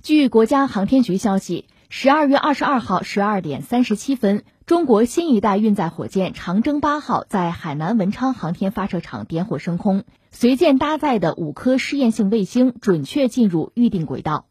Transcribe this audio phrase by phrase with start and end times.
[0.00, 14.46] 据国家航天局消息，十二月二十二号十二点三十七分，中国新一代运载火箭长征八号在海南文昌航天发射场点火升空，随舰搭载的五颗试验性卫星准确进入预定轨道。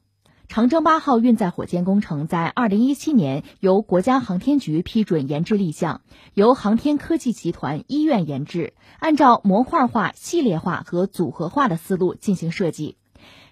[0.49, 6.02] 长征八号运载火箭工程在二零一七年由国家航天局批准研制立项，
[6.34, 12.98] 由航天科技集团医院研制，按照模块化、系列化和组合化的思路进行设计。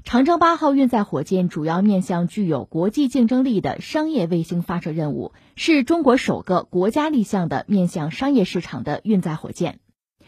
[0.05, 9.79] 长征八号运载火箭主要面向具有国际竞争力的商业卫星发射任务，是中国首个国家立项的面向商业市场的运载火箭，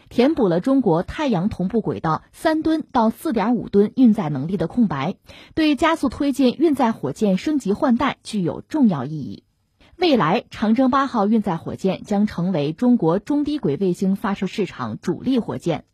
[0.08, 5.14] 填补了中国太阳同步轨道三吨到四点五吨运载能力的空白，
[5.54, 9.44] 对加速推进运载火箭升级换代具有重要意义。
[9.96, 15.84] 未来，长征八号运载火箭将成为中国中低轨卫星发射市场主力火箭。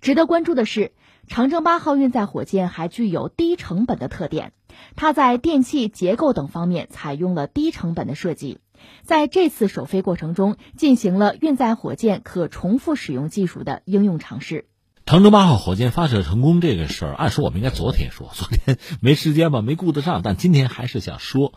[0.00, 0.92] 值得关注的是。
[1.28, 4.52] 长征八号运载火箭还具有低成本的特点，
[4.94, 8.60] 它在电气结构等方面采用了低成本的设计，
[9.02, 14.66] 在这次首飞过程中进行了运载火箭可重复使用技术的应用尝试。
[15.06, 20.20] 长征八号火箭发射成功这个事儿，按说我们应该昨天说，昨天没时间吧，没顾得上。
[20.20, 21.52] 但今天还是想说，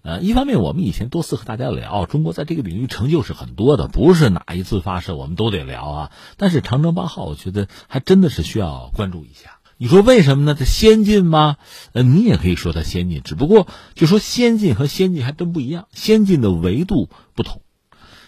[0.00, 6.12] 呃，一方面我们以前多次和大家聊，中国在这个领域成就是很多的，不是哪一次发射我们都得聊啊。
[6.38, 9.58] 但是长征八号，我觉得还真的是需要关注一下。
[9.76, 10.56] 你说为什么呢？
[10.58, 11.58] 它先进吗？
[11.92, 17.60] 呃，你也可以说它先进，只不过就说先进和先进还真不一样，先进的维度不同。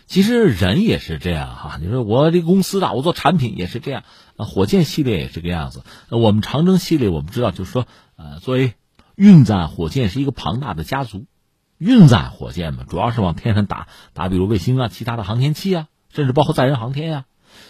[0.06, 4.04] 其实人也是这样哈，你说我这公司的，我做产品也是这样，
[4.36, 5.82] 啊，火箭系列也是这个样子。
[6.08, 8.74] 我们长征系列，我们知道就是说，呃，作为
[9.16, 11.26] 运载火箭是一个庞大的家族，
[11.76, 17.24] 运载火箭嘛，主要是往天上打打，比如卫星啊，其他的航天器啊，甚至包括载人航天呀，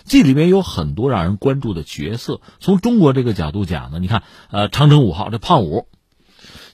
[0.05, 2.43] 这里面有很多让人关注的角色。
[2.61, 5.89] 从中国这个角度讲呢，你看，呃，长征五号这胖五，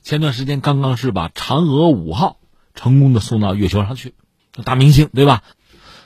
[0.02, 2.38] 前段时间刚刚是把嫦娥五号
[2.74, 4.14] 成功的送到月球上去。
[4.64, 5.42] 大明星对吧？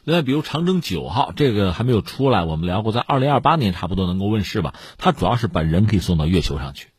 [0.04, 4.72] 另外，比如长征九号，这个还没有出来，我们聊过，在二零二八年差不多能够问世吧。
[4.98, 6.90] 它主要是把人可以送到月球上去，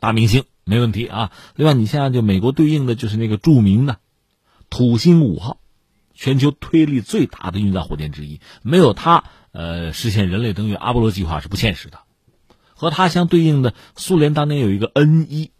[0.00, 1.30] 大明星没问题啊。
[1.54, 3.98] 另外，你现在就美国对应的就是那个著名的
[4.70, 5.60] 土星五号，
[6.14, 9.22] 全球推力最大的运载火箭之一，没有它，
[9.52, 12.00] 呃，实现人类登月阿波罗计划是不现实的。
[12.74, 15.52] 和它相对应的，苏联当年有一个 N 一。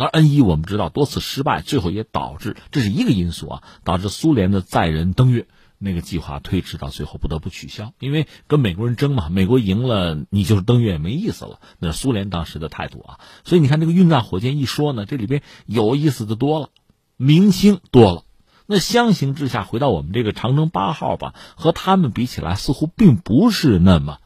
[0.00, 5.46] 而 N 一我们知道多次失败，最后也导致这是一个因素啊，导致苏联的载人登月
[5.78, 13.20] 那个计划推迟到最后不得不取消，因为跟美国人争嘛，美国赢了你就是登月也没意思了，那是苏联当时的态度啊。
[13.44, 16.68] 所以你看这个运载火箭一说呢，这里边有意思的多了，
[17.16, 18.24] 明星多了。
[18.66, 24.18] 那相形之下，回到我们这个长征八号吧，和他们比起来，似乎并不是那么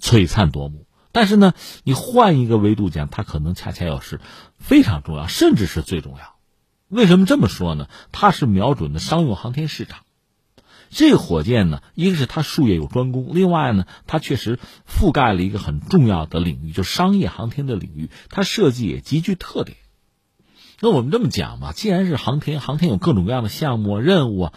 [0.00, 0.86] 璀璨夺目。
[1.14, 1.54] 但是呢，
[1.84, 4.20] 你换一个维度讲，它可能恰恰要是
[4.58, 6.34] 非常重要，甚至是最重要。
[6.88, 7.88] 为什么这么说呢？
[8.10, 10.00] 它是瞄准的商用航天市场。
[10.90, 14.58] 这个火箭呢，一个是它术业有专攻，另外呢，它确实
[14.88, 18.10] 覆盖了一个很重要的领域，就是商业航天的领域。
[18.28, 19.78] 它设计也极具特点。
[20.80, 24.52] 那我们这么讲吧，既然是航天，航天有各种各样的项目任务啊。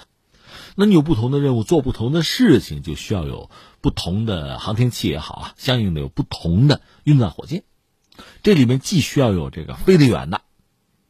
[0.80, 3.50] 那你有不同的任务，做不同的事情，就需要有
[3.82, 7.64] 不同的航天器也好啊，相应的有不同的运载火箭。
[8.44, 10.42] 这里面既需要有这个飞得远的、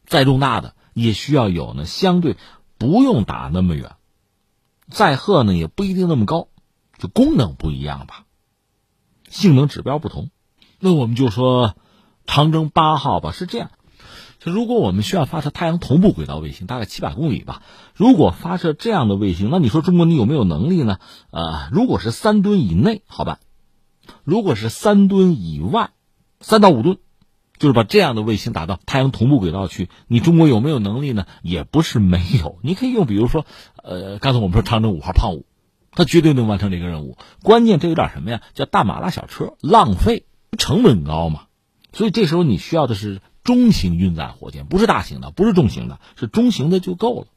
[0.06, 2.38] 载重大的，也需要有呢相对
[2.77, 3.97] 不用打那么远、
[4.89, 6.47] 载荷呢也不一定那么高，
[6.97, 8.23] 就功能不一样吧，
[9.27, 10.29] 性能指标不同。
[10.79, 11.75] 那我们就说
[12.25, 13.72] 长征八号吧，是这样。
[14.52, 17.62] 如果我们需要发射太阳同步轨道卫星，大概七百公里吧。
[17.94, 21.00] 如果发射这样的卫星，那你说中国你有没有能力呢？
[21.31, 23.40] 呃，如果是三吨以内，好办；
[24.24, 25.90] 如果是三吨以外，
[26.40, 26.97] 三到五吨，
[27.57, 31.25] 就是把这样的卫星打到太阳同步轨道去，你中国有没有能力呢？
[31.41, 33.46] 也不是没有，你可以用，比如说，
[33.84, 35.46] 呃，刚才我们说长征五号胖五，
[35.91, 37.18] 它绝对能完成这个任务。
[37.44, 38.41] 关键这有点什么呀？
[38.53, 40.25] 叫大马拉小车，浪费，
[40.57, 41.47] 成本高嘛。
[41.91, 43.19] 所以这时候你需要的是。
[43.47, 47.27] 中型运载火箭不是大型的，不是重型的，是中型的就够了，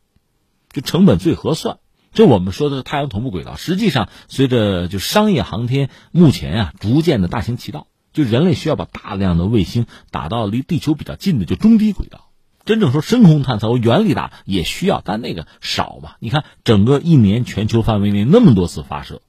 [0.73, 1.79] 就成本最合算。
[2.13, 12.27] 这我们说的是太阳同步轨道，实际上随着就商业航天目前啊逐渐的大行其道，就人类需要把大量的卫星打到离地球比较近的就中低轨道。
[12.65, 16.15] 真正说深空探测，原理打也需要，但那个少嘛。
[16.19, 19.23] 你看整个一年全球范围内那么多次发射，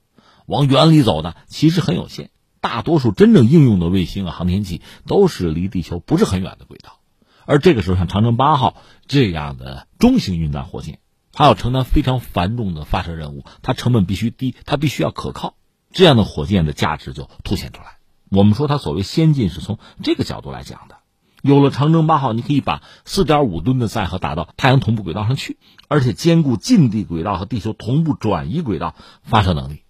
[0.47, 2.31] 往远里走的其实很有限。
[2.61, 6.99] 大多数真正应用的卫星啊，航天器都是离地球不是很远的轨道，
[7.45, 8.77] 而这个时候像长征八号
[9.07, 10.99] 这样的中型运载火箭，
[11.33, 15.55] 它要承担非常繁重的发射任务，它成本必须低，它必须要可靠，
[15.91, 17.97] 这样的火箭的价值就凸显出来。
[18.29, 20.97] 我们说它所谓先进是从这个角度来讲的，
[21.41, 25.57] 有了长征八号，你可以把四点五吨的载荷打到太阳同步轨道上去，
[25.87, 28.93] 而且兼顾近地轨道和地球同步转移轨道
[29.23, 29.81] 发射能力。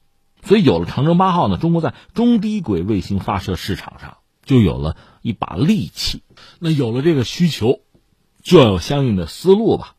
[0.44, 6.24] 所以有了长征八号呢，中国在中低轨卫星发射市场上就有了一把利器。
[6.60, 7.80] 那有了这个需求，
[8.42, 9.96] 就要有相应的思路吧。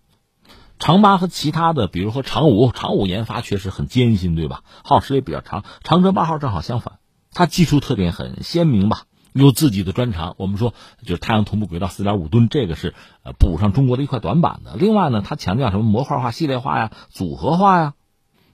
[0.79, 4.63] 长八和其他的，比如说长五，长五研发确实很艰辛，对吧？
[4.83, 5.63] 耗时也比较长。
[5.85, 6.99] 长征八号正好相反，
[7.31, 10.35] 它技术特点很鲜明吧，有自己的专长。
[10.39, 10.75] 我们说，
[11.05, 14.75] 就是太阳同步轨道四点五吨，这个是呃补上中国的一块短板的。
[14.75, 17.95] 另外呢，它强调什么模块化、系列化呀、组合化呀。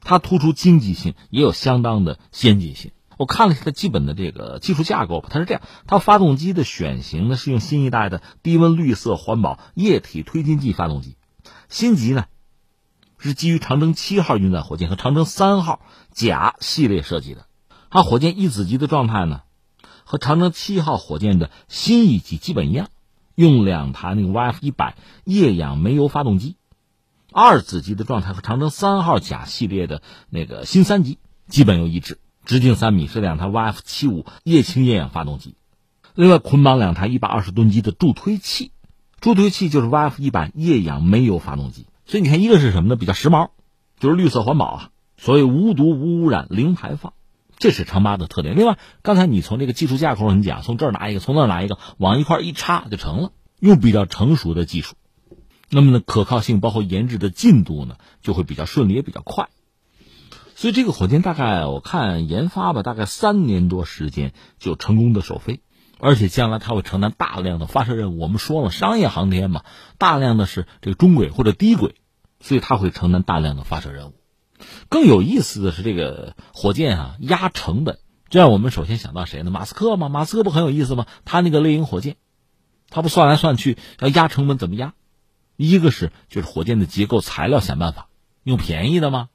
[0.08, 2.92] 它突出经济性，也有相当的先进性。
[3.18, 11.16] 我看了一下它基本的这个技术架构吧，它是这样：它发动机的选型呢是用新一代的低温绿色环保液体推进剂发动机，
[11.68, 12.24] 新级呢
[13.18, 17.44] 是基于长征七号运载火箭和长征三号甲系列设计的。
[17.90, 19.42] 它火箭一子级的状态呢
[20.04, 22.88] 和长征七号火箭的新一级基本一样，
[23.34, 26.56] 用两台那个 YF 一百液氧煤油发动机。
[27.40, 35.54] 二子级的状态和长征三号甲系列的那个新三级基本又一致，直径三米，是两台 YF 七五液氢液氧发动机，
[36.16, 38.72] 另外捆绑两台一百二十吨级的助推器，
[39.20, 41.86] 助推器就是 YF 一百液氧煤油发动机。
[42.06, 42.96] 所以你看，一个是什么呢？
[42.96, 43.50] 比较时髦，
[44.00, 47.12] 就是绿色环保啊，所谓无毒无污染零排放，
[47.56, 48.56] 这是长八的特点。
[48.56, 53.30] 另外，刚才你从这个技术架构上讲，从这儿拿一个，从那儿拿一个，往一块一插就成了，
[53.60, 54.96] 用比较成熟的技术。
[55.70, 59.48] 那么呢，可靠性包括研制的进度呢，就会比较顺利，也比较快。
[60.56, 65.60] 所以这个火箭大概我看研发吧，大概三年多时间就成功的首飞，
[66.00, 68.18] 而且将来它会承担大量的发射任务。
[68.18, 69.62] 我们说了，商业航天嘛，
[69.98, 71.94] 大量的是这个中轨或者低轨，
[72.40, 74.14] 所以它会承担大量的发射任务。
[74.88, 77.98] 更有意思的是，这个火箭啊，压成本，
[78.28, 79.52] 这样我们首先想到谁呢？
[79.52, 80.08] 马斯克嘛？
[80.08, 81.06] 马斯克不很有意思吗？
[81.24, 82.16] 他那个猎鹰火箭，
[82.90, 84.94] 他不算来算去要压成本怎么压？
[85.58, 88.08] 一个是就是火箭的结构材料想办法
[88.44, 89.28] 用便宜的吗？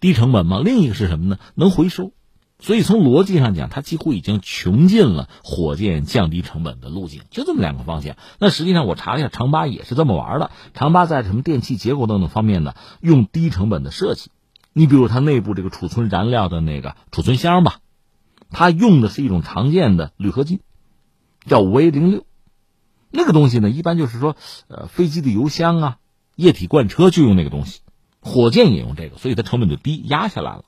[0.00, 0.60] 低成本吗？
[0.64, 1.38] 另一个是什么呢？
[1.54, 2.12] 能回收。
[2.60, 8.16] 所以从逻辑上讲，它几乎已经穷尽了火箭降低成本的路径，就这么两个方向。
[8.38, 10.52] 那实际上我查了一下，长八也是这么玩的。
[10.72, 14.30] 长八在什么电气结构等等方面呢，用低成本的设计。
[14.72, 17.80] 你比如它内部这个储存燃料的那个储存箱吧，
[18.50, 20.60] 它用的是一种常见的铝合金，
[21.46, 22.24] 叫五 A 零六。
[23.16, 24.34] 那个东西呢，一般就是说，
[24.66, 25.96] 呃，飞机的油箱啊，
[26.34, 27.80] 液体罐车就用那个东西，
[28.20, 30.64] 火箭也用这个，所以它成本就低，压下来了。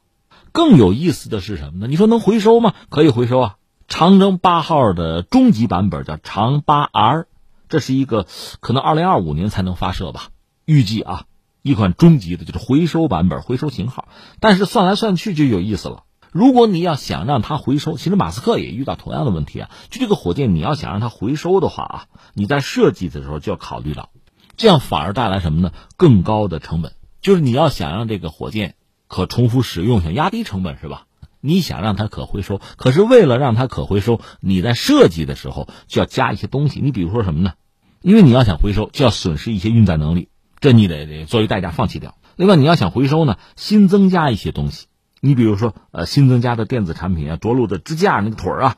[0.52, 1.87] 更有意思的是什么呢？
[1.88, 2.72] 你说能回收吗？
[2.88, 3.56] 可以回收啊。
[3.88, 7.26] 长征八号的终极版本叫长八 R，
[7.69, 8.26] 这是一个
[8.60, 10.28] 可能二零二五年才能发射吧，
[10.64, 11.25] 预计啊，
[11.62, 14.08] 一款终极的就是回收版本，回收型号。
[14.40, 16.04] 但是算来算去就有意思了。
[16.36, 19.70] 如果你要想让它回收，其实马斯克也遇到同样的问题啊。
[19.88, 24.10] 就这个火箭，你要想让它回收的话啊，你在设计的时候就要考虑到，
[24.58, 25.72] 这样反而带来什么呢？
[25.96, 26.92] 更高的成本。
[27.22, 28.74] 就是你要想让这个火箭
[29.08, 31.06] 可重复使用，想压低成本是吧？
[31.40, 36.80] 你想让它可回收，可是为了让它可回收，你在设计的时候就要加一些东西。
[36.82, 37.54] 你比如说什么呢？
[38.02, 40.28] 因为你要想回收，就要损失一些运载能力，
[40.60, 42.14] 这你得得作为代价放弃掉。
[42.36, 44.88] 另外，你要想回收呢，新增加一些东西。
[45.20, 48.76] 你比如说，呃，新增加的电子产品啊，着陆的支架那个腿儿啊，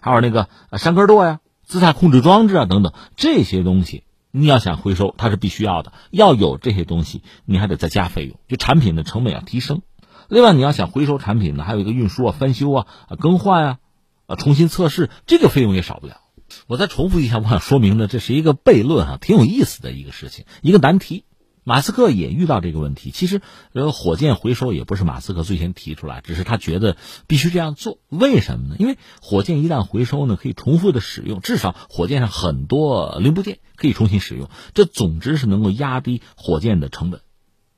[0.00, 5.92] 还有那个山根舵呀、姿态控制装置啊等等这些东西，你要想回收，它是必须要的。
[6.10, 9.82] 要有这些东西，你还得再加费用，就产品的成本要提升。
[10.28, 12.86] 另外，你要想回收产品呢，还有一个运输啊、翻修啊、
[13.18, 13.78] 更换啊、
[14.26, 16.18] 啊重新测试，这个费用也少不了。
[16.66, 21.24] 我再重复一下，我想说明的，这是一个悖论啊，挺有意思的一个事情，一个难题。
[21.68, 23.10] 马斯克也遇到这个问题。
[23.10, 23.42] 其实，
[23.74, 26.96] 呃，火箭回收也不是马斯克最先提出来，只是他觉得
[27.26, 27.98] 必须这样做。
[28.08, 28.76] 为什么呢？
[28.78, 34.48] 因为火箭一旦回收呢，可以重复的使用，至少火箭上很多零部件可以重新使用。
[34.72, 37.20] 这总之是能够压低火箭的成本，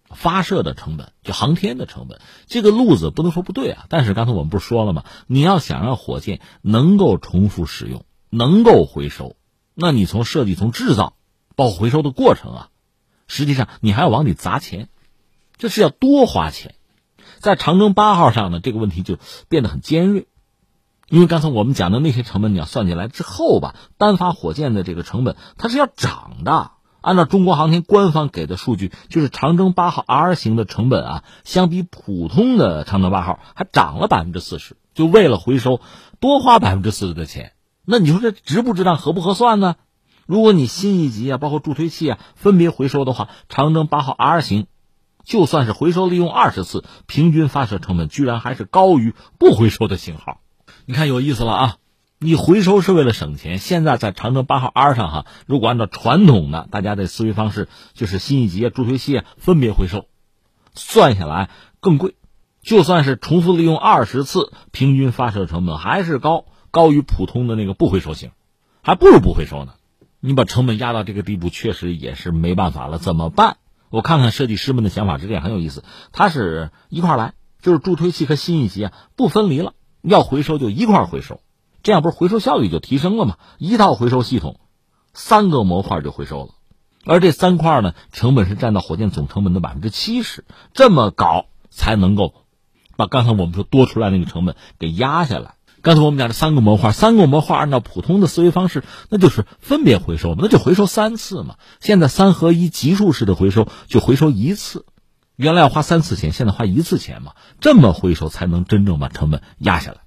[0.08, 2.20] 发射的成本，就航天的成本。
[2.46, 3.86] 这个路子不能说不对啊。
[3.88, 5.02] 但是刚才我们不是说了吗？
[5.26, 9.34] 你要想让火箭能够重复使用，能够回收，
[9.74, 11.16] 那你从设计、从制造，
[11.56, 12.68] 包括回收的过程啊。
[13.30, 14.88] 实际上，你还要往里砸钱，
[15.56, 16.74] 这是要多花钱。
[17.38, 19.18] 在长征八号上呢，这个问题就
[19.48, 20.26] 变得很尖锐，
[21.08, 26.72] 因为刚才我们讲的那些成本，你要算进来之后吧，单发火箭的这个成本它是要涨的。
[27.00, 34.76] 按照中国航天官方给的数据，就是长征八号 R 型的成本啊，相比普通的长征八号还涨了百分之四十。
[34.92, 35.80] 就为了回收，
[36.18, 37.52] 多花百分之四十的钱，
[37.86, 39.76] 那你说这值不值当，合不合算呢？
[40.30, 44.68] 如果你新一级啊，包括助推器啊，分别回收的话，长征八号 R 型，
[45.24, 50.38] 就算是回收利用二十次，平均发射成本居然还是高于不回收的型号。
[50.86, 51.76] 你看有意思了啊！
[52.20, 53.58] 你回收是为了省钱。
[53.58, 60.06] 现在在长征八号 R 上哈，如果按照传统的大家的思维方式，就是新一级啊、助推器啊分别回收，
[60.76, 62.14] 算下来更贵。
[62.62, 68.30] 就算是重复利用二十次，平均发射成本还是高，高于普通的那个不回收型，
[68.80, 69.72] 还不如不回收呢。
[70.20, 72.98] 你把成本压到这个地步，确实也是没办法了。
[72.98, 73.56] 怎么办？
[73.88, 75.82] 我看看设计师们的想法这点，很有意思。
[76.12, 79.72] 他是一块来，就是助推器和新一级啊不分离了，
[80.02, 81.40] 要回收就一块回收，
[81.82, 83.36] 这样不是回收效率就提升了吗？
[83.58, 84.60] 一套回收系统，
[85.12, 86.50] 三个模块就回收了，
[87.04, 92.34] 而这三块呢，成本是占到火箭总成本的百分之七十，这么搞才能够。
[92.96, 95.54] 把刚才我们说多出来那个成本给压下来。
[95.82, 101.56] 刚才我们讲这三个模块，三个模块按照普通的思维方式，那就是分别回收嘛，那就回收三次嘛。
[101.80, 104.84] 现在三合一级数式的回收就回收一次，
[105.36, 107.32] 原来要花三次钱，现在花一次钱嘛。
[107.60, 109.98] 这么回收才能真正把成本压下来。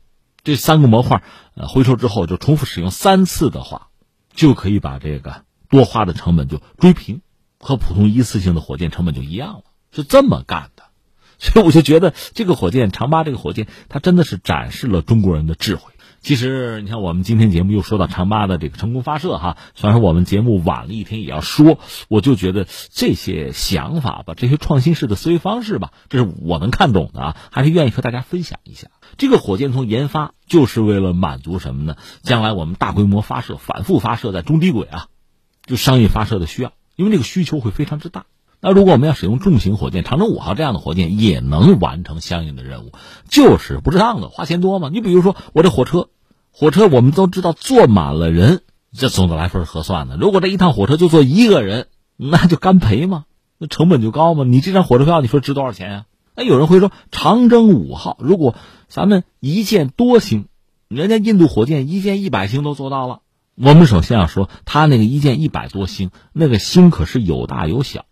[0.43, 1.23] 这三个模块
[1.55, 3.87] 呃回收之后就重复使用三次的话，
[4.33, 7.21] 就可以把这个多花的成本就追平，
[7.59, 10.82] 和普通一次性的火箭成本就一样了，是这么干的。
[11.39, 15.91] 所以我就觉得这个火箭长八这个火箭，它真的是展示了中国人的智慧。
[16.21, 21.79] 其实你看，我们今天节目又说到长八的这个成功发射哈，虽然说我们节目晚了一天，也要说。
[22.07, 28.87] 我就觉得这些想法吧，这些创新式的思维方式吧，这是我能看懂的啊，还是愿意和大家分享一下。
[29.17, 31.97] 这个火箭从研发就是为了满足什么呢？
[32.21, 35.07] 将来我们大规模发射、反复发射在中低轨啊，
[35.65, 38.23] 就商业发射的需要，因为这个需求会非常之大。
[38.65, 42.93] 那如果我们要使用重型火箭，长征五号这样的火箭也能完成相应的任务，
[43.27, 44.89] 就是不值当的，花钱多嘛。
[44.89, 46.07] 你比如说我这火车，
[46.53, 48.61] 火车我们都知道坐满了人，
[48.93, 50.15] 这总的来说是合算的。
[50.15, 53.25] 如果这一趟火车就坐一个人，那就干赔嘛，
[53.57, 54.45] 那成本就高嘛。
[54.45, 56.05] 你这张火车票你说值多少钱呀？
[56.33, 58.55] 那有人会说，长征五号如果
[58.87, 60.45] 咱们一箭多星，
[60.87, 63.19] 人家印度火箭一箭一百星都做到了。
[63.55, 68.05] 我们首先要说，他那个一箭一百多星，那个星可是有大有小。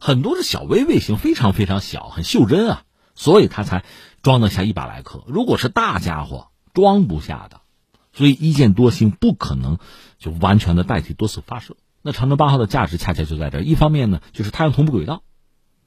[0.00, 2.82] 很多是小微卫星，非常非常小，很袖珍啊，
[3.14, 3.84] 所以它才
[4.22, 5.22] 装得下一百来颗。
[5.26, 7.60] 如果是大家伙，装不下的。
[8.12, 9.78] 所以一箭多星不可能
[10.18, 11.76] 就完全的代替多次发射。
[12.02, 15.22] 那长征八号的价值恰恰就在这，一方面呢，就是太阳同步轨道，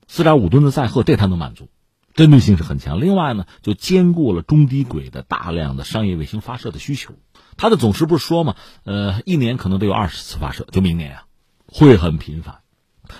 [0.08, 1.70] 四点五吨的载荷，这它能满足，
[2.13, 3.01] 针对性是很强。
[3.01, 7.15] 另外呢，就兼顾了中低轨的大量的商业卫星发射的需求。
[7.58, 11.24] 它的总时不是说嘛，呃，一年可能得有二十次发射，就明年啊，
[11.67, 12.60] 会很频繁。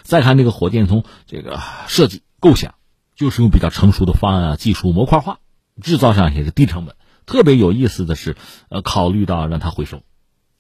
[0.02, 2.76] 再看这个火箭，从这个设计构想，
[3.16, 5.38] 就是用比较成熟的方案啊，技术模块化，
[5.82, 6.96] 制造上也是低成本。
[7.26, 8.36] 特别有意思的是，
[8.70, 10.02] 呃，考虑到让它回收、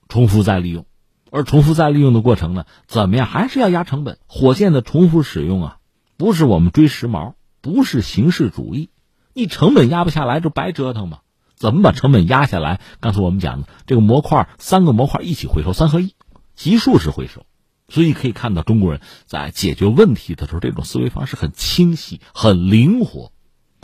[0.07, 0.85] 重复再利用，
[1.29, 4.17] 而重复再利用的过程呢，怎么样还是要压成本。
[4.27, 5.77] 火箭的重复使用啊，
[6.15, 8.89] 不是我们追时髦，不是形式主义，
[9.33, 11.19] 你成本压不下来就白折腾嘛。
[11.55, 12.81] 怎么把成本压下来？
[12.99, 16.13] 刚才我们讲的这个模块，三个模块一起回收，三合一，
[16.55, 17.45] 级数式回收。
[17.93, 23.31] 所以可以看到，中国人在解决问题的时候，这种思维方式很清晰、很灵活、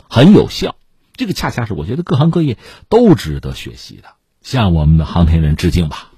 [0.08, 0.74] 很有效。
[1.14, 6.09] 这个恰恰是我觉得各行各业都值得学习的，向我们的航天人致敬吧。